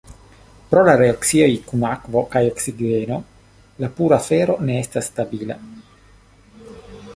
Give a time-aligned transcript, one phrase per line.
[0.69, 3.19] Pro la reakcioj kun akvo kaj oksigeno,
[3.85, 5.63] la pura fero ne estas stabila.